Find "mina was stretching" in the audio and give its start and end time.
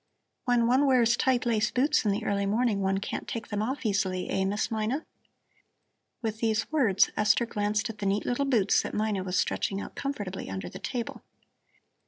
8.95-9.79